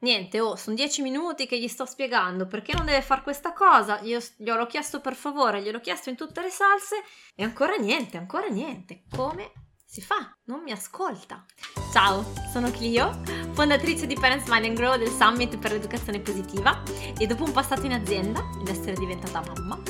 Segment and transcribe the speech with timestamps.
[0.00, 3.98] Niente, oh, sono dieci minuti che gli sto spiegando perché non deve fare questa cosa.
[4.02, 7.02] Io gliel'ho chiesto per favore, gliel'ho chiesto in tutte le salse
[7.34, 9.02] e ancora niente, ancora niente.
[9.10, 9.50] Come
[9.84, 10.36] si fa?
[10.44, 11.44] Non mi ascolta.
[11.92, 13.22] Ciao, sono Clio,
[13.52, 16.80] fondatrice di Parents Mind and Grow del Summit per l'educazione positiva
[17.18, 19.80] e dopo un passato in azienda, ed essere diventata mamma,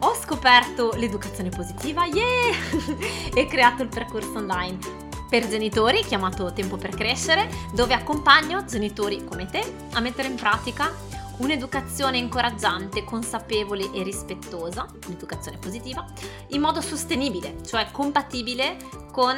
[0.00, 2.54] ho scoperto l'educazione positiva, yeah!
[3.32, 9.46] e creato il percorso online per genitori chiamato Tempo per Crescere, dove accompagno genitori come
[9.46, 9.62] te
[9.92, 10.92] a mettere in pratica
[11.38, 16.04] un'educazione incoraggiante, consapevole e rispettosa, un'educazione positiva,
[16.48, 18.76] in modo sostenibile, cioè compatibile
[19.10, 19.36] con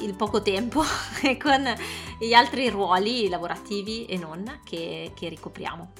[0.00, 0.82] il poco tempo
[1.22, 1.74] e con
[2.18, 5.92] gli altri ruoli lavorativi e non che, che ricopriamo.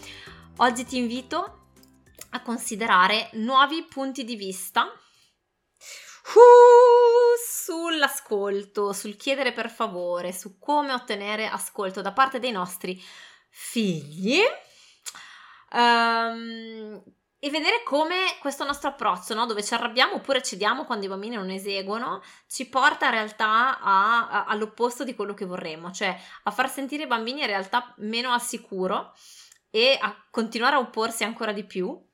[0.56, 1.56] Oggi ti invito
[2.30, 4.92] a considerare nuovi punti di vista
[6.34, 7.07] Uh,
[7.68, 12.98] sull'ascolto, sul chiedere per favore, su come ottenere ascolto da parte dei nostri
[13.50, 14.40] figli.
[15.72, 17.02] Um,
[17.38, 19.44] e vedere come questo nostro approccio, no?
[19.44, 24.28] dove ci arrabbiamo oppure cediamo quando i bambini non eseguono, ci porta in realtà a,
[24.28, 28.32] a, all'opposto di quello che vorremmo, cioè a far sentire i bambini in realtà meno
[28.32, 29.12] al sicuro
[29.68, 32.06] e a continuare a opporsi ancora di più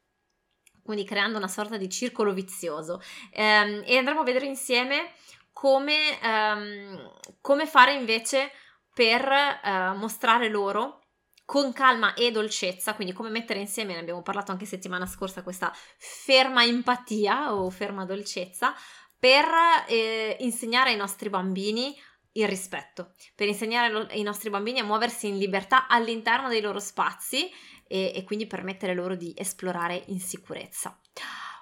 [0.83, 3.01] quindi creando una sorta di circolo vizioso.
[3.35, 5.15] Um, e andremo a vedere insieme
[5.55, 7.11] come, um,
[7.41, 8.51] come fare invece
[8.93, 11.01] per uh, mostrare loro
[11.47, 15.73] con calma e dolcezza, quindi come mettere insieme, ne abbiamo parlato anche settimana scorsa, questa
[15.99, 18.75] ferma empatia o ferma dolcezza
[19.19, 19.47] per
[19.89, 21.95] eh, insegnare ai nostri bambini
[22.33, 27.49] il rispetto, per insegnare ai nostri bambini a muoversi in libertà all'interno dei loro spazi
[27.87, 30.99] e, e quindi permettere loro di esplorare in sicurezza.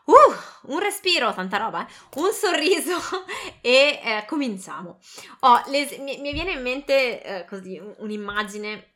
[0.04, 1.92] Uh, un respiro, tanta roba, eh?
[2.16, 2.96] un sorriso
[3.60, 4.98] e eh, cominciamo.
[5.40, 8.94] Oh, le, mi, mi, viene in mente eh, così un'immagine,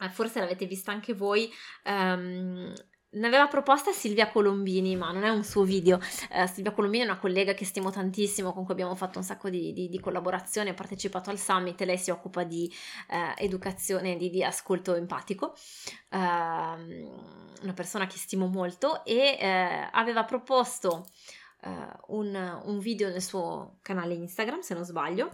[0.00, 1.50] eh, forse l'avete vista anche voi,
[1.84, 2.72] um,
[3.16, 5.96] ne aveva proposta Silvia Colombini, ma non è un suo video.
[6.30, 9.48] Uh, Silvia Colombini è una collega che stimo tantissimo, con cui abbiamo fatto un sacco
[9.48, 12.72] di, di, di collaborazione, ha partecipato al summit lei si occupa di
[13.10, 15.54] uh, educazione, di, di, ascolto empatico.
[16.10, 16.18] Uh,
[17.62, 19.38] una persona che stimo molto e
[19.90, 21.06] aveva proposto
[22.08, 25.30] un, un video nel suo canale Instagram, se non sbaglio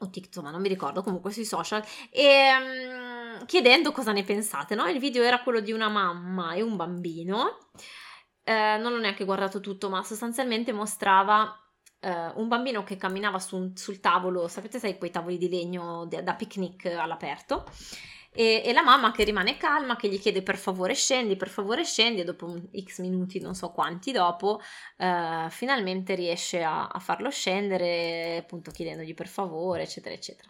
[0.00, 3.07] o TikTok, ma non mi ricordo, comunque sui social, e um,
[3.46, 4.86] chiedendo cosa ne pensate, no?
[4.88, 7.58] Il video era quello di una mamma e un bambino,
[8.44, 11.54] eh, non l'ho neanche guardato tutto, ma sostanzialmente mostrava
[12.00, 16.34] eh, un bambino che camminava su, sul tavolo, sapete, sai, quei tavoli di legno da
[16.34, 17.64] picnic all'aperto,
[18.30, 21.84] e, e, la mamma che rimane calma, che gli chiede per favore scendi, per favore
[21.84, 24.60] scendi e dopo un x minuti, non so quanti dopo,
[24.96, 30.48] eh, finalmente riesce a, a, farlo scendere, appunto chiedendogli per favore, eccetera, eccetera.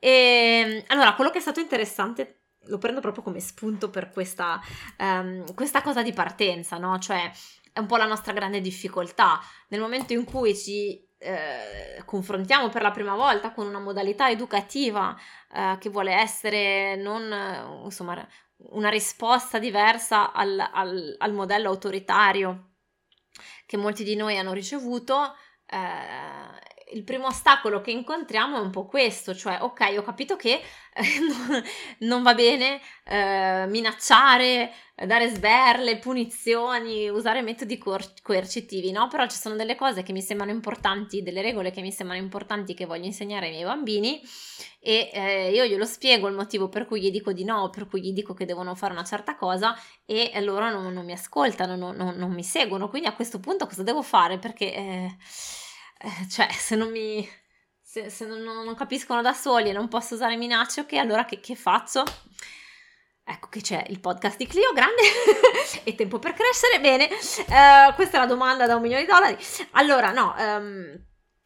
[0.00, 4.60] E allora, quello che è stato interessante lo prendo proprio come spunto per questa,
[4.98, 6.98] um, questa cosa di partenza, no?
[6.98, 7.30] Cioè,
[7.72, 9.40] è un po' la nostra grande difficoltà.
[9.68, 15.16] Nel momento in cui ci eh, confrontiamo per la prima volta con una modalità educativa
[15.52, 18.26] eh, che vuole essere non, insomma,
[18.70, 22.70] una risposta diversa al, al, al, modello autoritario
[23.66, 25.34] che molti di noi hanno ricevuto,
[25.66, 25.78] eh,
[26.92, 30.60] il primo ostacolo che incontriamo è un po' questo, cioè ok, ho capito che
[30.92, 31.02] eh,
[31.48, 31.62] non,
[32.00, 34.72] non, va bene eh, minacciare,
[35.06, 39.08] dare sberle, punizioni, usare metodi coer- coercitivi, no?
[39.08, 42.74] Però ci sono delle cose che mi sembrano importanti, delle regole che mi sembrano importanti
[42.74, 44.20] che voglio insegnare ai miei bambini
[44.82, 48.02] e eh, io glielo spiego il motivo per cui gli dico di no, per cui
[48.02, 51.94] gli dico che devono fare una certa cosa e loro non, non mi ascoltano, non,
[52.16, 54.38] non, mi seguono, quindi a questo punto cosa devo fare?
[54.38, 55.16] Perché eh,
[56.02, 57.28] eh, cioè, se non mi...
[57.82, 61.40] Se, se non, non, capiscono da soli e non posso usare minacce, ok, allora che,
[61.40, 62.04] che faccio?
[63.24, 65.02] Ecco che c'è il podcast di Clio, grande,
[65.82, 69.36] e tempo per crescere, bene, uh, questa è la domanda da un milione di dollari.
[69.72, 71.04] Allora, no, um,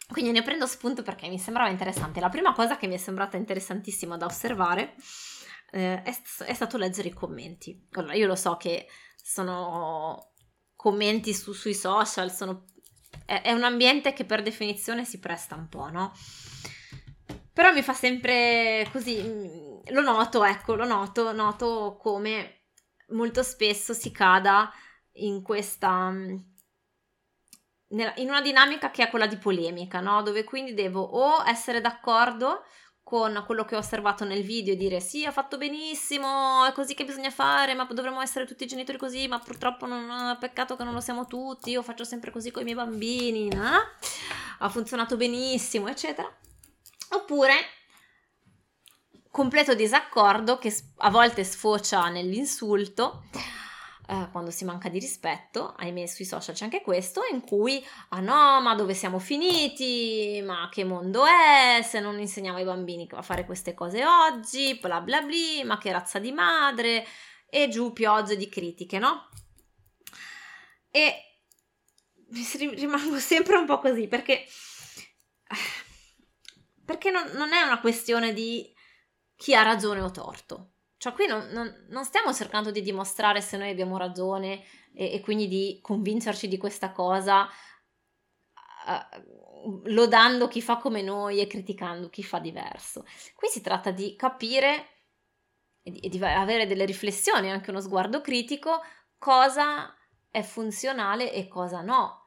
[0.08, 2.20] quindi ne prendo spunto perché mi sembrava interessante.
[2.20, 4.94] La prima cosa che mi è sembrata interessantissima da osservare
[5.70, 7.88] eh, è, è, stato leggere i commenti.
[7.92, 8.86] Allora, io lo so che
[9.16, 10.32] sono
[10.76, 12.66] commenti su, sui social, sono
[13.24, 16.12] è, un ambiente che per definizione si presta un po', no?
[17.52, 22.64] Però mi fa sempre così, mm, lo noto, ecco, lo noto, noto come
[23.08, 24.72] molto spesso si cada
[25.18, 26.36] in questa, mm,
[28.16, 30.22] in una dinamica che è quella di polemica, no?
[30.22, 32.64] Dove quindi devo o essere d'accordo
[33.04, 36.94] con quello che ho osservato nel video e dire sì, ha fatto benissimo, è così
[36.94, 40.94] che bisogna fare, ma dovremmo essere tutti genitori così, ma purtroppo non peccato che non
[40.94, 43.70] lo siamo tutti, io faccio sempre così con i miei bambini, no?
[44.58, 46.28] ha funzionato benissimo, eccetera.
[47.10, 47.54] Oppure
[49.30, 53.24] completo disaccordo che a volte sfocia nell'insulto.
[54.06, 58.20] Eh, quando si manca di rispetto, ahimè sui social c'è anche questo, in cui, ah
[58.20, 60.42] no, ma dove siamo finiti?
[60.44, 61.80] Ma che mondo è?
[61.82, 65.90] Se non insegniamo ai bambini a fare queste cose oggi, bla bla bla, ma che
[65.90, 67.06] razza di madre,
[67.48, 69.28] e giù piogge di critiche, no?
[70.90, 71.40] E
[72.58, 74.44] rimango sempre un po' così perché
[76.84, 78.72] perché non, non, è una questione di
[79.36, 80.73] chi ha ragione o torto.
[81.04, 84.64] Cioè qui non, non, non stiamo cercando di dimostrare se noi abbiamo ragione
[84.94, 87.46] e, e quindi di convincerci di questa cosa
[88.86, 93.04] uh, lodando chi fa come noi e criticando chi fa diverso.
[93.34, 94.86] Qui si tratta di capire
[95.82, 98.80] e di, e di avere delle riflessioni, anche uno sguardo critico,
[99.18, 99.94] cosa
[100.30, 102.22] è funzionale e cosa no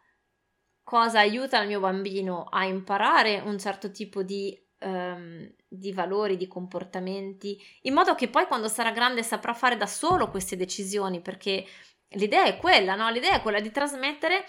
[0.83, 6.47] cosa aiuta il mio bambino a imparare un certo tipo di, um, di valori, di
[6.47, 11.65] comportamenti, in modo che poi quando sarà grande saprà fare da solo queste decisioni, perché
[12.11, 13.09] l'idea è quella, no?
[13.09, 14.45] L'idea è quella di trasmettere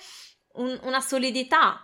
[0.55, 1.82] un, una solidità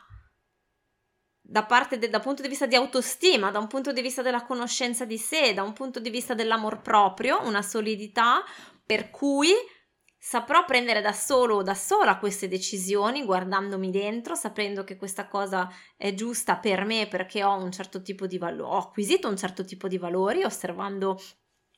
[1.47, 4.45] da parte de, dal punto di vista di autostima, da un punto di vista della
[4.45, 8.43] conoscenza di sé, da un punto di vista dell'amor proprio, una solidità
[8.87, 9.53] per cui
[10.27, 15.71] saprò prendere da solo o da sola queste decisioni guardandomi dentro, sapendo che questa cosa
[15.99, 19.67] è giusta per me perché ho un certo tipo di valore, ho acquisito un certo
[19.67, 21.21] tipo di valori osservando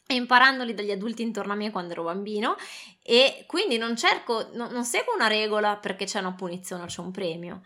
[0.06, 2.54] e imparandoli dagli adulti intorno a me quando ero bambino
[3.02, 7.00] e quindi non cerco, no, non seguo una regola perché c'è una punizione o c'è
[7.00, 7.62] un premio,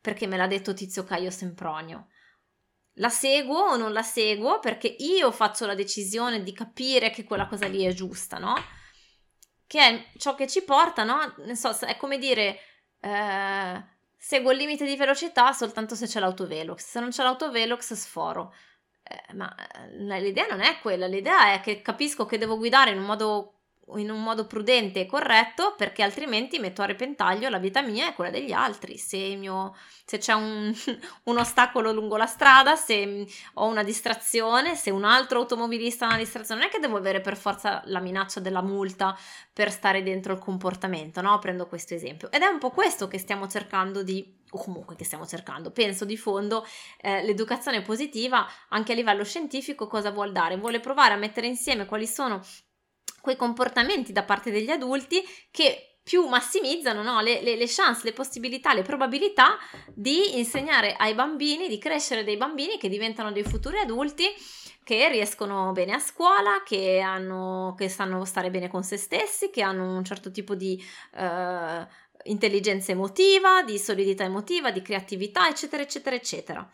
[0.00, 2.06] perché me l'ha detto Tizio Caio Sempronio.
[2.94, 7.48] La seguo o non la seguo perché io faccio la decisione di capire che quella
[7.48, 8.54] cosa lì è giusta, no?
[9.70, 11.32] Che è ciò che ci porta, no?
[11.44, 12.58] Ne so, è come dire,
[12.98, 13.84] eh,
[14.16, 18.52] seguo il limite di velocità soltanto se c'è l'autovelox, se non c'è l'autovelox sforo.
[19.04, 22.98] Eh, ma eh, l'idea non è quella, l'idea è che capisco che devo guidare in
[22.98, 23.59] un modo
[23.96, 28.14] in un modo prudente e corretto perché altrimenti metto a repentaglio la vita mia e
[28.14, 28.98] quella degli altri.
[28.98, 30.72] Se, mio, se c'è un,
[31.24, 36.18] un, ostacolo lungo la strada, se ho una distrazione, se un altro automobilista ha una
[36.18, 39.16] distrazione, non è che devo avere per forza la minaccia della multa
[39.52, 41.38] per stare dentro il comportamento, no?
[41.38, 42.30] Prendo questo esempio.
[42.30, 45.70] Ed è un po' questo che stiamo cercando di o comunque che stiamo cercando.
[45.70, 46.66] Penso di fondo
[47.00, 50.56] eh, l'educazione positiva anche a livello scientifico cosa vuol dare?
[50.56, 52.42] Vuole provare a mettere insieme quali sono
[53.20, 57.20] quei comportamenti da parte degli adulti che più massimizzano no?
[57.20, 59.58] le, le, le, chance, le possibilità, le probabilità
[59.94, 64.24] di insegnare ai bambini, di crescere dei bambini che diventano dei futuri adulti
[64.82, 69.62] che riescono bene a scuola, che, hanno, che sanno stare bene con se stessi, che
[69.62, 70.82] hanno un certo tipo di
[71.12, 71.86] uh,
[72.24, 76.70] intelligenza emotiva, di solidità emotiva, di creatività, eccetera, eccetera, eccetera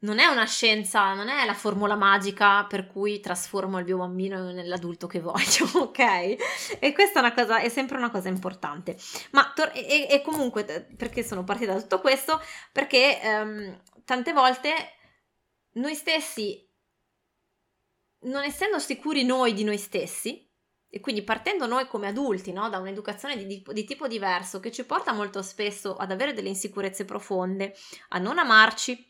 [0.00, 4.52] non è una scienza, non è la formula magica per cui trasformo il mio bambino
[4.52, 6.78] nell'adulto che voglio, ok?
[6.78, 8.96] E questa è una cosa, è sempre una cosa importante.
[9.32, 12.40] Ma tor- e, e, comunque, perché sono partita da tutto questo?
[12.70, 14.72] Perché um, tante volte
[15.72, 16.64] noi stessi,
[18.20, 20.46] non essendo sicuri noi di noi stessi,
[20.90, 22.70] e quindi partendo noi come adulti no?
[22.70, 27.04] da un'educazione di, di, tipo diverso che ci porta molto spesso ad avere delle insicurezze
[27.04, 27.74] profonde,
[28.10, 29.08] a non amarci,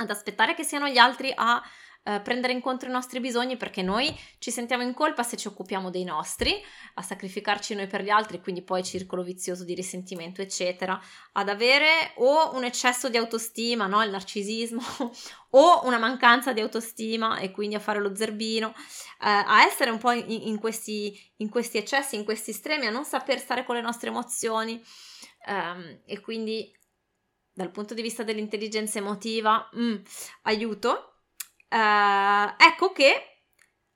[0.00, 1.62] ad aspettare che siano gli altri a
[2.02, 5.90] eh, prendere incontro i nostri bisogni perché noi ci sentiamo in colpa se ci occupiamo
[5.90, 6.58] dei nostri,
[6.94, 10.98] a sacrificarci noi per gli altri, quindi poi circolo vizioso di risentimento, eccetera,
[11.32, 14.02] ad avere o un eccesso di autostima, no?
[14.02, 14.80] il narcisismo,
[15.50, 19.98] o una mancanza di autostima e quindi a fare lo zerbino, eh, a essere un
[19.98, 23.74] po' in, in, questi, in, questi, eccessi, in questi estremi, a non saper stare con
[23.74, 24.82] le nostre emozioni
[25.46, 26.72] ehm, e quindi
[27.60, 29.96] dal punto di vista dell'intelligenza emotiva, mm,
[30.44, 31.24] aiuto,
[31.68, 33.42] eh, ecco che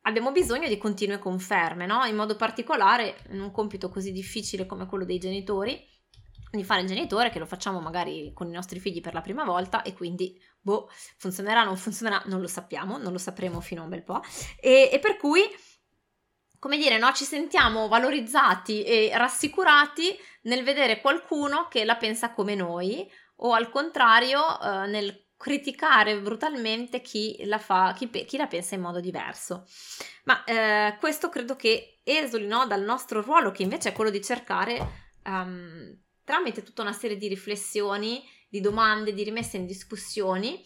[0.02, 2.04] abbiamo bisogno di continue conferme, no?
[2.04, 5.83] In modo particolare in un compito così difficile come quello dei genitori,
[6.50, 9.44] di fare il genitore, che lo facciamo magari con i nostri figli per la prima
[9.44, 13.80] volta e quindi, boh, funzionerà, o non funzionerà, non lo sappiamo, non lo sapremo fino
[13.80, 14.21] a un bel po'.
[14.61, 15.42] E, e per cui,
[16.59, 22.54] come dire, no, ci sentiamo valorizzati e rassicurati nel vedere qualcuno che la pensa come
[22.54, 23.11] noi
[23.44, 28.80] o al contrario eh, nel criticare brutalmente chi la, fa, chi, chi, la pensa in
[28.80, 29.66] modo diverso.
[30.24, 34.22] Ma eh, questo credo che esuli no, dal nostro ruolo, che invece è quello di
[34.22, 40.64] cercare, um, tramite tutta una serie di riflessioni, di domande, di rimesse in discussioni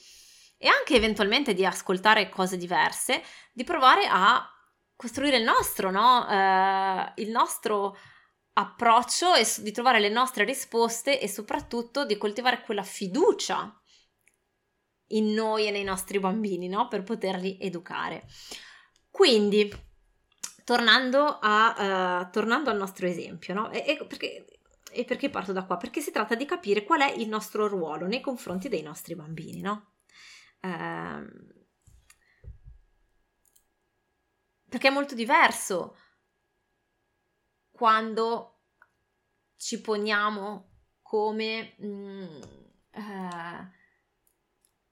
[0.56, 4.48] e anche eventualmente di ascoltare cose diverse, di provare a
[4.94, 6.24] costruire il nostro, no?
[6.28, 7.96] Uh, il nostro
[8.58, 13.72] approccio e di trovare le nostre risposte e soprattutto di coltivare quella fiducia
[15.12, 16.88] in noi e nei nostri bambini, no?
[16.88, 18.26] Per poterli educare.
[19.08, 19.72] Quindi,
[20.64, 23.70] tornando, a, uh, tornando al nostro esempio, no?
[23.70, 24.44] E, e, perché,
[24.90, 25.76] e, perché, parto da qua?
[25.76, 29.60] Perché si tratta di capire qual è il nostro ruolo nei confronti dei nostri bambini,
[29.60, 29.94] no?
[30.60, 31.24] Uh,
[34.68, 35.94] perché è molto diverso
[37.78, 38.62] quando
[39.56, 40.68] ci poniamo
[41.00, 41.76] come...
[41.80, 42.40] Mm,
[42.94, 43.70] uh,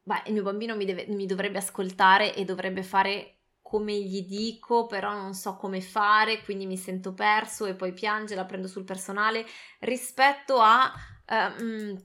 [0.02, 4.86] beh, il mio bambino mi, deve, mi dovrebbe ascoltare e dovrebbe fare come gli dico,
[4.86, 8.84] però non so come fare, quindi mi sento perso e poi piange, la prendo sul
[8.84, 9.44] personale,
[9.80, 10.92] rispetto a...
[11.28, 12.00] Uh,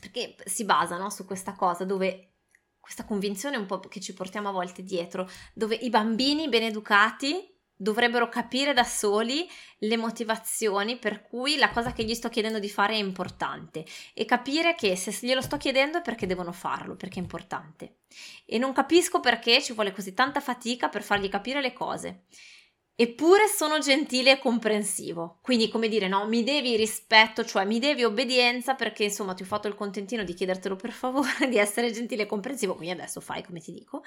[0.00, 2.32] perché si basa no, su questa cosa dove
[2.80, 7.56] questa convinzione un po' che ci portiamo a volte dietro, dove i bambini ben educati
[7.78, 12.68] dovrebbero capire da soli le motivazioni per cui la cosa che gli sto chiedendo di
[12.68, 17.20] fare è importante e capire che se glielo sto chiedendo è perché devono farlo, perché
[17.20, 17.98] è importante.
[18.44, 22.24] E non capisco perché ci vuole così tanta fatica per fargli capire le cose.
[23.00, 25.38] Eppure sono gentile e comprensivo.
[25.40, 29.46] Quindi, come dire, no, mi devi rispetto, cioè mi devi obbedienza perché insomma ti ho
[29.46, 33.44] fatto il contentino di chiedertelo per favore, di essere gentile e comprensivo, quindi adesso fai
[33.44, 34.02] come ti dico.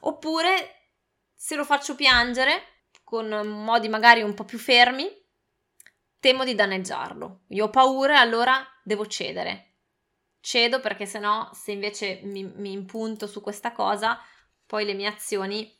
[0.00, 0.90] Oppure
[1.34, 2.73] se lo faccio piangere,
[3.04, 5.06] con modi magari un po' più fermi,
[6.18, 7.42] temo di danneggiarlo.
[7.48, 9.74] Io ho paura e allora devo cedere.
[10.40, 14.18] Cedo perché sennò se invece mi, mi impunto su questa cosa,
[14.66, 15.70] poi le mie azioni,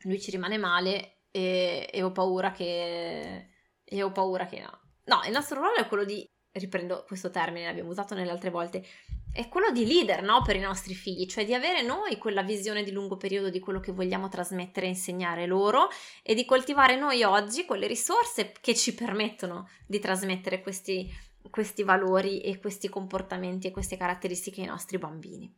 [0.00, 3.48] lui ci rimane male e, e ho paura che...
[3.84, 4.80] E ho paura che no.
[5.04, 8.84] No, il nostro ruolo è quello di riprendo questo termine, l'abbiamo usato nelle altre volte,
[9.32, 10.42] è quello di leader no?
[10.42, 13.80] per i nostri figli, cioè di avere noi quella visione di lungo periodo di quello
[13.80, 15.88] che vogliamo trasmettere e insegnare loro
[16.22, 21.08] e di coltivare noi oggi quelle risorse che ci permettono di trasmettere questi,
[21.50, 25.54] questi valori e questi comportamenti e queste caratteristiche ai nostri bambini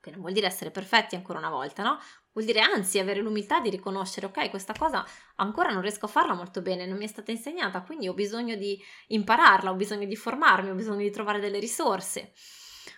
[0.00, 1.98] che non vuol dire essere perfetti ancora una volta, no?
[2.32, 5.04] Vuol dire anzi avere l'umiltà di riconoscere, ok, questa cosa
[5.36, 8.54] ancora non riesco a farla molto bene, non mi è stata insegnata, quindi ho bisogno
[8.54, 12.32] di impararla, ho bisogno di formarmi, ho bisogno di trovare delle risorse.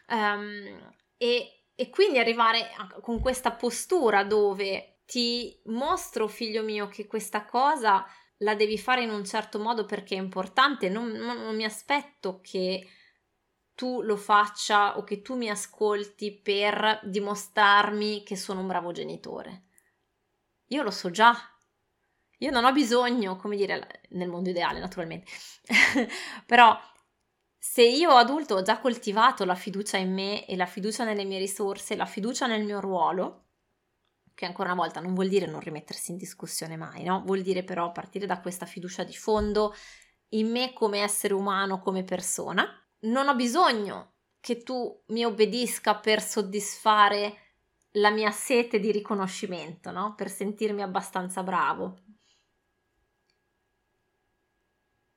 [0.09, 7.07] Um, e, e quindi arrivare a, con questa postura dove ti mostro, figlio mio, che
[7.07, 8.07] questa cosa
[8.39, 12.41] la devi fare in un certo modo perché è importante, non, non, non mi aspetto
[12.43, 12.87] che
[13.75, 19.65] tu lo faccia o che tu mi ascolti per dimostrarmi che sono un bravo genitore.
[20.67, 21.35] Io lo so già.
[22.39, 25.31] Io non ho bisogno, come dire, nel mondo ideale naturalmente,
[26.47, 26.79] però
[27.63, 31.39] se io adulto ho già coltivato la fiducia in me e la fiducia nelle mie
[31.39, 33.49] risorse, la fiducia nel mio ruolo,
[34.35, 37.23] che ancora una volta non vuol dire non rimettersi in discussione mai, no?
[37.27, 39.75] Vuol dire però partire da questa fiducia di fondo
[40.29, 42.67] in me come essere umano, come persona,
[43.01, 47.37] non ho bisogno che tu mi obbedisca per soddisfare
[47.95, 50.15] la mia sete di riconoscimento, no?
[50.15, 51.99] Per sentirmi abbastanza bravo.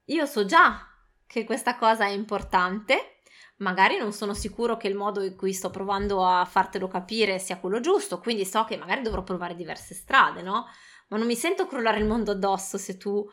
[0.08, 0.93] Io so già
[1.28, 3.20] che questa cosa è importante,
[3.58, 7.60] magari non sono sicuro che il modo in cui sto provando a fartelo capire sia
[7.60, 10.66] quello giusto, quindi so che magari dovrò provare diverse strade, no?
[11.10, 13.28] Ma non mi sento crollare il mondo addosso se tu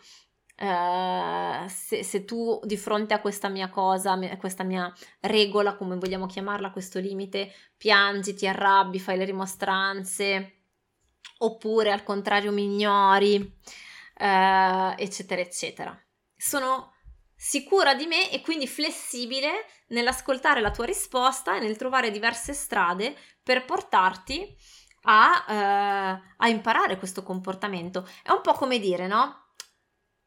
[0.61, 5.97] Uh, se, se, tu di fronte a questa mia cosa, a questa mia regola, come
[5.97, 10.65] vogliamo chiamarla, questo limite, piangi, ti arrabbi, fai le rimostranze,
[11.39, 15.99] oppure al contrario mi ignori, uh, eccetera, eccetera.
[16.37, 16.93] Sono
[17.43, 23.17] sicura di me e quindi flessibile nell'ascoltare la tua risposta e nel trovare diverse strade
[23.43, 24.55] per portarti
[25.05, 28.07] a, uh, a imparare questo comportamento.
[28.23, 29.55] È un po' come dire, no?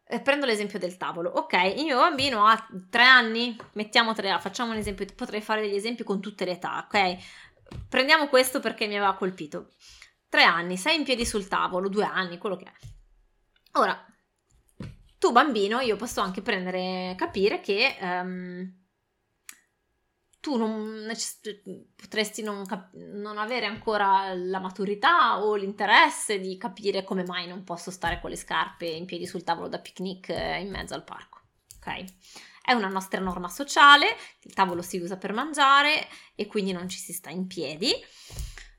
[0.07, 1.29] Eh, prendo l'esempio del tavolo.
[1.29, 5.75] Ok, il mio bambino ha tre anni, mettiamo tre, facciamo un esempio, potrei fare degli
[5.75, 7.17] esempi con tutte le età, ok?
[7.89, 9.69] Prendiamo questo perché mi aveva colpito.
[10.27, 12.73] Tre anni, sei in piedi sul tavolo, due anni, quello che è.
[13.73, 14.03] Ora,
[15.23, 18.69] tu bambino, io posso anche prendere, capire che um,
[20.41, 21.09] tu non,
[21.95, 27.63] potresti non, cap- non, avere ancora la maturità o l'interesse di capire come mai non
[27.63, 31.05] posso stare con le scarpe in piedi sul tavolo da picnic eh, in mezzo al
[31.05, 31.39] parco.
[31.77, 32.03] Ok?
[32.61, 34.07] È una nostra norma sociale,
[34.41, 37.93] il tavolo si usa per mangiare e quindi non ci si sta in piedi.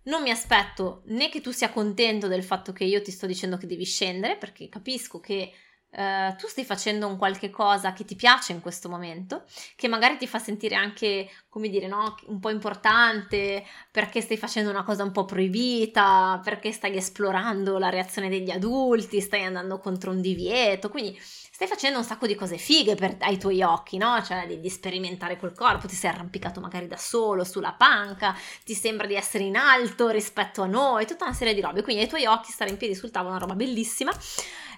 [0.02, 3.56] Non mi aspetto né che tu sia contento del fatto che io ti sto dicendo
[3.56, 5.50] che devi scendere, perché capisco che
[5.96, 9.44] Uh, tu stai facendo un qualche cosa che ti piace in questo momento,
[9.76, 14.70] che magari ti fa sentire anche, come dire, no, un po' importante, perché stai facendo
[14.70, 20.10] una cosa un po' proibita, perché stai esplorando la reazione degli adulti, stai andando contro
[20.10, 21.16] un divieto, quindi
[21.54, 24.20] stai facendo un sacco di cose fighe per, ai tuoi occhi, no?
[24.20, 28.74] Cioè di, di, sperimentare col corpo, ti sei arrampicato magari da solo sulla panca, ti
[28.74, 31.82] sembra di essere in alto rispetto a noi, tutta una serie di robe.
[31.82, 34.10] Quindi ai tuoi occhi stare in piedi sul tavolo è una roba bellissima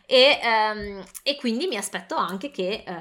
[0.06, 2.92] e, um, e quindi mi aspetto anche che uh,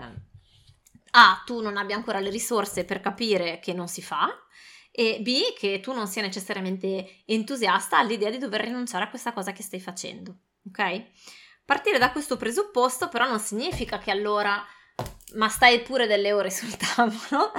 [1.11, 4.27] A, tu non abbia ancora le risorse per capire che non si fa,
[4.91, 9.51] e B, che tu non sia necessariamente entusiasta all'idea di dover rinunciare a questa cosa
[9.51, 11.03] che stai facendo, ok?
[11.65, 14.65] Partire da questo presupposto però non significa che allora
[15.33, 17.51] ma stai pure delle ore sul tavolo.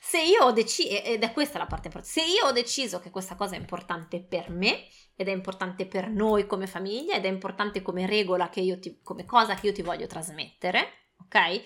[0.00, 3.10] Se io ho deciso, ed è questa la parte importante, se io ho deciso che
[3.10, 4.86] questa cosa è importante per me,
[5.16, 9.00] ed è importante per noi come famiglia, ed è importante come regola che io ti,
[9.02, 11.62] come cosa che io ti voglio trasmettere, ok?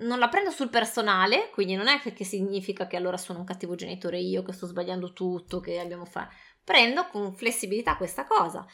[0.00, 3.74] Non la prendo sul personale, quindi non è che significa che allora sono un cattivo
[3.76, 6.34] genitore io, che sto sbagliando tutto, che abbiamo fatto.
[6.64, 8.66] Prendo con flessibilità questa cosa.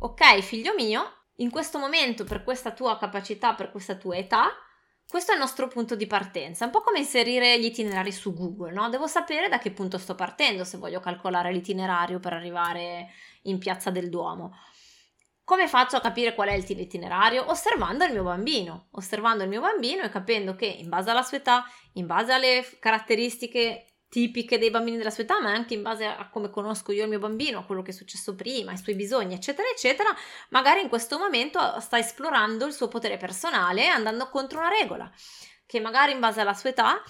[0.00, 4.52] Ok, figlio mio, in questo momento, per questa tua capacità, per questa tua età,
[5.06, 8.72] questo è il nostro punto di partenza, un po' come inserire gli itinerari su Google,
[8.72, 8.88] no?
[8.88, 13.10] Devo sapere da che punto sto partendo se voglio calcolare l'itinerario per arrivare
[13.42, 14.52] in Piazza del Duomo.
[15.44, 17.48] Come faccio a capire qual è l'itinerario?
[17.50, 21.36] Osservando il mio bambino, osservando il mio bambino e capendo che in base alla sua
[21.36, 26.06] età, in base alle caratteristiche tipiche dei bambini della sua età, ma anche in base
[26.06, 28.94] a come conosco io il mio bambino, a quello che è successo prima, ai suoi
[28.94, 30.14] bisogni, eccetera, eccetera,
[30.50, 35.10] magari in questo momento sta esplorando il suo potere personale andando contro una regola,
[35.66, 37.02] che magari in base alla sua età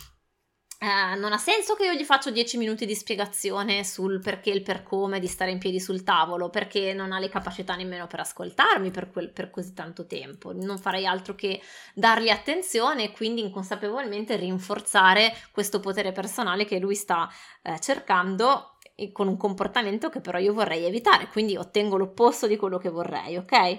[0.79, 4.55] eh, non ha senso che io gli faccio 10 minuti di spiegazione sul perché e
[4.55, 8.07] il per come di stare in piedi sul tavolo, perché non ha le capacità nemmeno
[8.07, 10.53] per ascoltarmi per, quel, per così tanto tempo.
[10.53, 11.61] Non farei altro che
[11.95, 17.31] dargli attenzione e quindi inconsapevolmente rinforzare questo potere personale che lui sta
[17.63, 18.77] eh, cercando
[19.13, 23.37] con un comportamento che però io vorrei evitare, quindi ottengo l'opposto di quello che vorrei,
[23.37, 23.79] ok?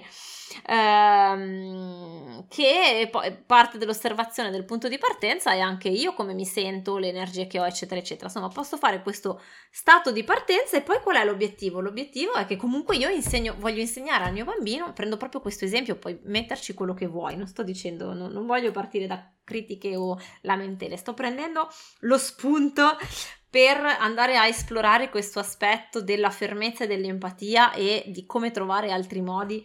[0.66, 6.98] Ehm, che poi parte dell'osservazione del punto di partenza e anche io come mi sento,
[6.98, 8.26] le energie che ho, eccetera, eccetera.
[8.26, 11.80] Insomma, posso fare questo stato di partenza e poi qual è l'obiettivo?
[11.80, 15.96] L'obiettivo è che comunque io insegno, voglio insegnare al mio bambino, prendo proprio questo esempio,
[15.96, 20.18] puoi metterci quello che vuoi, non sto dicendo, non, non voglio partire da critiche o
[20.42, 21.68] lamentele, sto prendendo
[22.00, 22.96] lo spunto
[23.48, 29.20] per andare a esplorare questo aspetto della fermezza e dell'empatia e di come trovare altri
[29.22, 29.64] modi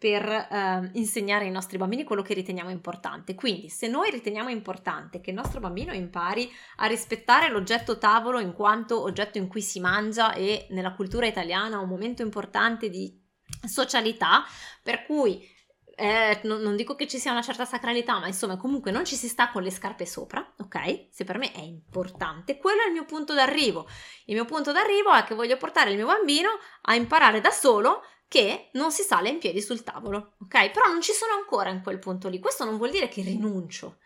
[0.00, 3.34] per eh, insegnare ai nostri bambini quello che riteniamo importante.
[3.34, 8.54] Quindi, se noi riteniamo importante che il nostro bambino impari a rispettare l'oggetto tavolo in
[8.54, 13.14] quanto oggetto in cui si mangia e nella cultura italiana un momento importante di
[13.68, 14.42] socialità,
[14.82, 15.46] per cui
[15.96, 19.16] eh, non, non, dico che ci sia una certa sacralità, ma insomma comunque non ci
[19.16, 21.08] si sta con le scarpe sopra, ok?
[21.10, 23.86] Se per me è importante, quello è il mio punto d'arrivo.
[24.24, 26.48] Il mio punto d'arrivo è che voglio portare il mio bambino
[26.84, 30.70] a imparare da solo che non si sale in piedi sul tavolo, ok?
[30.70, 32.38] Però non ci sono ancora in quel punto lì.
[32.38, 33.98] Questo non vuol dire che rinuncio.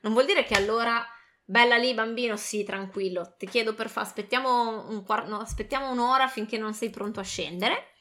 [0.00, 1.06] Non vuol dire che allora
[1.44, 3.36] bella lì bambino, sì, tranquillo.
[3.38, 7.22] Ti chiedo per fa aspettiamo, un quart- no, aspettiamo un'ora finché non sei pronto a
[7.22, 7.92] scendere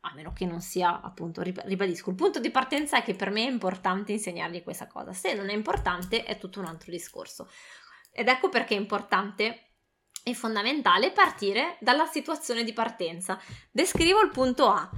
[0.00, 3.46] a meno che non sia appunto, ribadisco, il punto di partenza è che per me
[3.46, 7.48] è importante insegnargli questa cosa, se non è importante è tutto un altro discorso.
[8.10, 9.74] Ed ecco perché è importante
[10.22, 13.40] e fondamentale partire dalla situazione di partenza.
[13.70, 14.90] Descrivo il punto A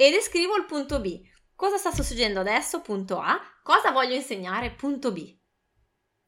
[0.00, 1.20] e descrivo il punto B.
[1.56, 2.80] Cosa sta succedendo adesso?
[2.82, 3.36] Punto A.
[3.64, 4.70] Cosa voglio insegnare?
[4.70, 5.36] Punto B.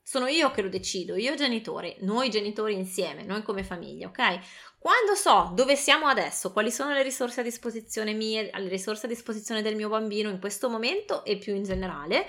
[0.02, 4.40] Sono io che lo decido, io genitore, noi genitori insieme, noi come famiglia, ok?
[4.76, 9.08] Quando so dove siamo adesso, quali sono le risorse a disposizione mie, le risorse a
[9.08, 12.26] disposizione del mio bambino in questo momento e più in generale,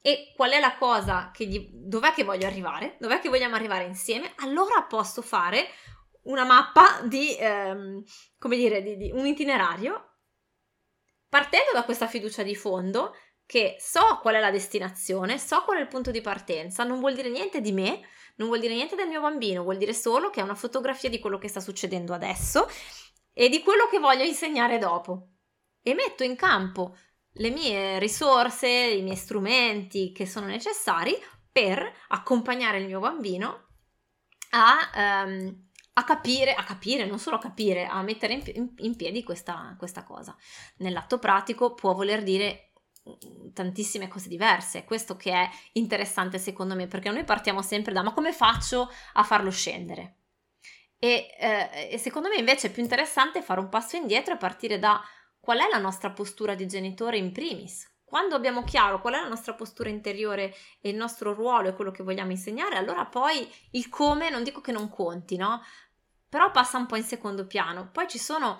[0.00, 3.82] e qual è la cosa che gli, dov'è che voglio arrivare, dov'è che vogliamo arrivare
[3.82, 5.66] insieme, allora posso fare
[6.28, 8.04] una mappa di, ehm,
[8.38, 10.07] come dire, di, di un itinerario
[11.28, 13.14] partendo da questa fiducia di fondo
[13.44, 17.14] che so qual è la destinazione, so qual è il punto di partenza, non vuol
[17.14, 18.00] dire niente di me,
[18.36, 21.18] non vuol dire niente del mio bambino, vuol dire solo che è una fotografia di
[21.18, 22.68] quello che sta succedendo adesso
[23.32, 25.30] e di quello che voglio insegnare dopo.
[25.82, 26.96] E metto in campo
[27.32, 31.16] le mie risorse, i miei strumenti che sono necessari
[31.50, 33.68] per accompagnare il mio bambino
[34.50, 35.67] a, um,
[35.98, 40.04] a capire, a capire, non solo a capire, a mettere in, in piedi questa, questa
[40.04, 40.36] cosa.
[40.76, 42.70] Nell'atto pratico può voler dire
[43.52, 44.84] tantissime cose diverse.
[44.84, 49.22] Questo che è interessante secondo me, perché noi partiamo sempre da ma come faccio a
[49.24, 50.14] farlo scendere?
[51.00, 54.78] E, eh, e secondo me invece è più interessante fare un passo indietro e partire
[54.78, 55.02] da
[55.40, 57.86] qual è la nostra postura di genitore in primis.
[58.08, 61.90] quando abbiamo chiaro qual è la nostra postura interiore e il nostro ruolo e quello
[61.90, 65.62] che vogliamo insegnare, allora poi il come non dico che non conti, no?
[66.28, 67.90] Però passa un po' in secondo piano.
[67.90, 68.58] Poi ci sono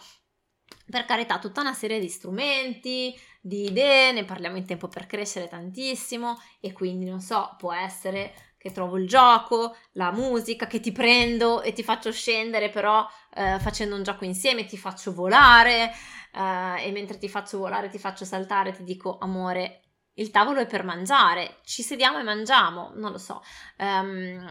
[0.90, 5.48] per carità tutta una serie di strumenti, di idee, ne parliamo in tempo per crescere
[5.48, 10.90] tantissimo e quindi non so, può essere che trovo il gioco, la musica, che ti
[10.90, 15.92] prendo e ti faccio scendere, però eh, facendo un gioco insieme ti faccio volare
[16.34, 19.82] eh, e mentre ti faccio volare ti faccio saltare, ti dico amore,
[20.14, 23.40] il tavolo è per mangiare, ci sediamo e mangiamo, non lo so.
[23.78, 24.44] Um,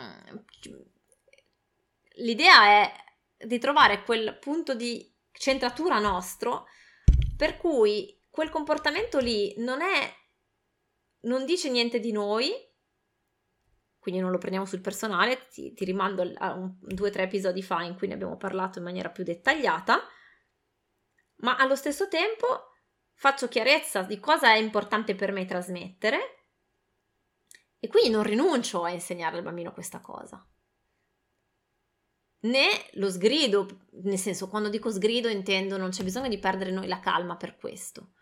[2.16, 2.92] l'idea è
[3.38, 6.66] di trovare quel punto di centratura nostro
[7.36, 10.16] per cui quel comportamento lì non è
[11.22, 12.52] non dice niente di noi
[14.08, 17.62] quindi non lo prendiamo sul personale, ti, ti rimando a un, due o tre episodi
[17.62, 20.02] fa in cui ne abbiamo parlato in maniera più dettagliata,
[21.40, 22.72] ma allo stesso tempo
[23.16, 26.46] faccio chiarezza di cosa è importante per me trasmettere
[27.80, 30.42] e quindi non rinuncio a insegnare al bambino questa cosa.
[32.40, 36.88] Né lo sgrido, nel senso quando dico sgrido intendo non c'è bisogno di perdere noi
[36.88, 38.14] la calma per questo.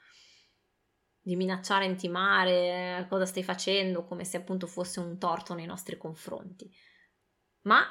[1.19, 6.71] Di minacciare, intimare cosa stai facendo, come se appunto fosse un torto nei nostri confronti,
[7.63, 7.83] ma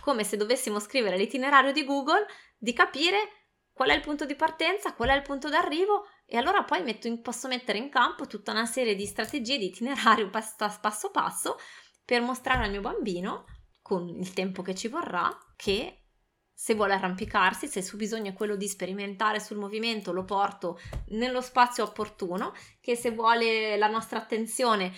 [0.00, 2.26] come se dovessimo scrivere l'itinerario di Google,
[2.58, 3.42] di capire
[3.72, 7.22] qual è il punto di partenza, qual è il punto d'arrivo e allora poi in,
[7.22, 11.56] posso mettere in campo tutta una serie di strategie di itinerario passo passo
[12.04, 13.44] per mostrare al mio bambino,
[13.92, 16.04] con il tempo che ci vorrà, che
[16.54, 20.80] se vuole arrampicarsi, se il suo bisogno è quello di sperimentare sul movimento, lo porto
[21.08, 24.94] nello spazio opportuno, che se vuole la nostra attenzione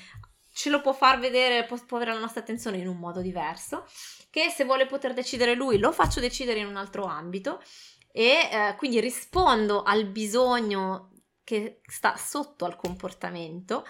[0.52, 3.84] ce lo può far vedere, può, può avere la nostra attenzione in un modo diverso,
[4.30, 7.60] che se vuole poter decidere lui, lo faccio decidere in un altro ambito
[8.12, 11.10] e eh, quindi rispondo al bisogno
[11.42, 13.84] che sta sotto al comportamento,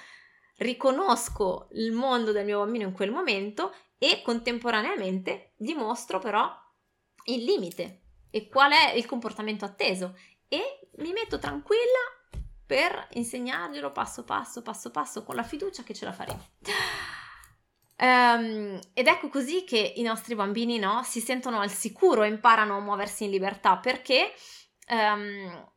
[0.56, 6.46] riconosco il mondo del mio bambino in quel momento e contemporaneamente dimostro però
[7.24, 10.14] il limite e qual è il comportamento atteso
[10.46, 11.80] e mi metto tranquilla
[12.66, 16.46] per insegnarglielo passo passo, passo passo, con la fiducia che ce la faremo.
[17.96, 22.76] Um, ed ecco così che i nostri bambini no, si sentono al sicuro e imparano
[22.76, 24.34] a muoversi in libertà perché
[24.90, 25.72] um,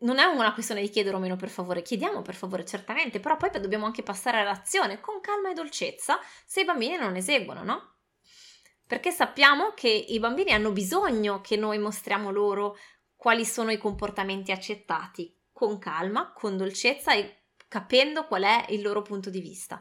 [0.00, 3.36] non è una questione di chiedere o meno per favore, chiediamo per favore certamente, però
[3.36, 7.94] poi dobbiamo anche passare all'azione con calma e dolcezza se i bambini non eseguono, no?
[8.90, 12.76] perché sappiamo che i bambini hanno bisogno che noi mostriamo loro
[13.14, 19.02] quali sono i comportamenti accettati, con calma, con dolcezza e capendo qual è il loro
[19.02, 19.80] punto di vista.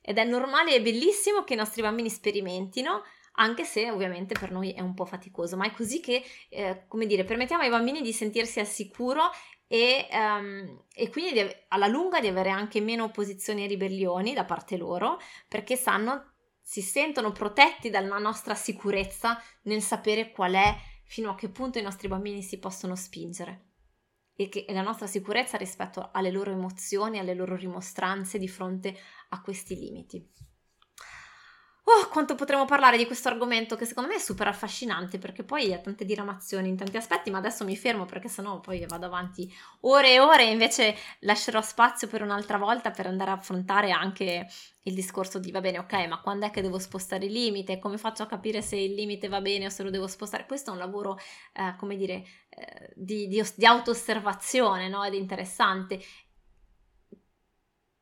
[0.00, 3.02] Ed è normale e bellissimo che i nostri bambini sperimentino,
[3.38, 7.06] anche se ovviamente per noi è un po' faticoso, ma è così che, eh, come
[7.06, 9.30] dire, permettiamo ai bambini di sentirsi al sicuro
[9.66, 14.44] e, um, e quindi di, alla lunga di avere anche meno opposizioni e ribellioni da
[14.44, 21.30] parte loro, perché sanno si sentono protetti dalla nostra sicurezza nel sapere qual è, fino
[21.30, 23.68] a che punto i nostri bambini si possono spingere
[24.36, 28.96] e, che, e la nostra sicurezza rispetto alle loro emozioni, alle loro rimostranze di fronte
[29.30, 30.47] a questi limiti.
[31.90, 35.72] Oh, quanto potremmo parlare di questo argomento che secondo me è super affascinante perché poi
[35.72, 39.50] ha tante diramazioni in tanti aspetti, ma adesso mi fermo perché sennò poi vado avanti
[39.80, 44.46] ore e ore e invece lascerò spazio per un'altra volta per andare a affrontare anche
[44.82, 47.78] il discorso di va bene, ok, ma quando è che devo spostare il limite?
[47.78, 50.44] Come faccio a capire se il limite va bene o se lo devo spostare?
[50.44, 51.18] Questo è un lavoro,
[51.54, 55.04] eh, come dire, eh, di, di, di auto-osservazione, no?
[55.04, 56.02] Ed interessante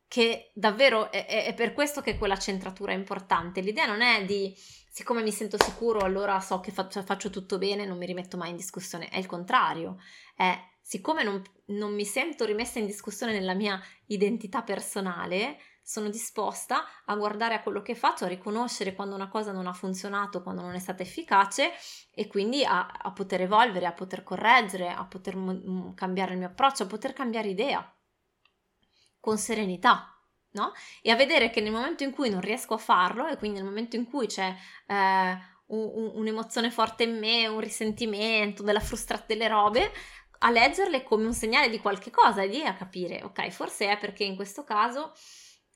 [0.09, 3.61] che davvero è, è, per questo che quella centratura è importante.
[3.61, 4.55] L'idea non è di
[4.89, 8.51] siccome mi sento sicuro, allora so che faccio, faccio tutto bene, non mi rimetto mai
[8.51, 9.09] in discussione.
[9.09, 9.99] È il contrario.
[10.35, 16.85] È siccome non, non mi sento rimessa in discussione nella mia identità personale, sono disposta
[17.05, 20.63] a guardare a quello che faccio, a riconoscere quando una cosa non ha funzionato, quando
[20.63, 21.73] non è stata efficace
[22.13, 26.49] e quindi a, a poter evolvere, a poter correggere, a poter m- cambiare il mio
[26.49, 27.96] approccio, a poter cambiare idea
[29.27, 30.13] con serenità.
[30.53, 30.73] No?
[31.03, 33.67] E a vedere che nel momento in cui non riesco a farlo, e quindi nel
[33.67, 34.55] momento in cui c'è
[34.87, 39.93] eh, un, un'emozione forte in me, un risentimento, della frustrazione delle robe,
[40.39, 43.99] a leggerle come un segnale di qualche cosa e lì a capire, ok, forse è
[43.99, 45.13] perché in questo caso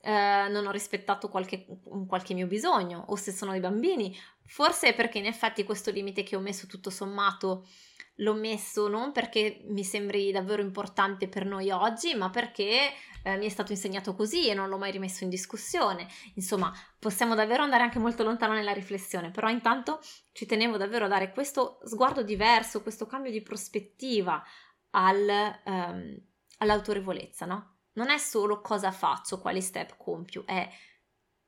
[0.01, 1.65] eh, non ho rispettato qualche,
[2.07, 6.23] qualche mio bisogno, o se sono i bambini, forse è perché in effetti questo limite
[6.23, 7.67] che ho messo tutto sommato
[8.15, 12.91] l'ho messo non perché mi sembri davvero importante per noi oggi, ma perché
[13.23, 16.07] eh, mi è stato insegnato così e non l'ho mai rimesso in discussione.
[16.35, 19.99] Insomma, possiamo davvero andare anche molto lontano nella riflessione, però intanto
[20.31, 24.43] ci tenevo davvero a dare questo sguardo diverso, questo cambio di prospettiva
[24.91, 26.17] al, um,
[26.57, 27.77] all'autorevolezza, no?
[27.93, 30.69] Non è solo cosa faccio, quali step compio, è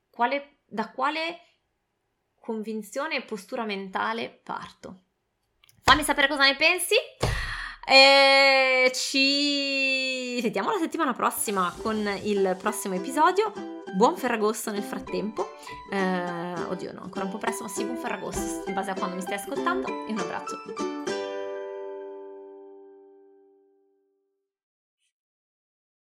[0.10, 1.40] quale, da quale
[2.36, 5.04] convinzione e postura mentale parto.
[5.86, 6.96] Fammi sapere cosa ne pensi.
[7.86, 13.52] E ci vediamo la settimana prossima con il prossimo episodio.
[13.94, 15.50] Buon Ferragosto nel frattempo.
[15.92, 19.16] Eh, oddio, no, ancora un po' presto, ma sì, buon Ferragosto in base a quando
[19.18, 20.08] mi stai ascoltando.
[20.08, 21.13] E un abbraccio.